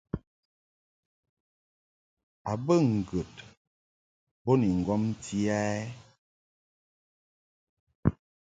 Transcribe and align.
A 2.51 2.53
bə 2.65 2.75
ŋgəd 2.93 3.33
bo 4.43 4.51
ni 4.59 4.67
ŋgomti 4.79 5.39
a 5.57 5.59
ɛ? 5.75 5.79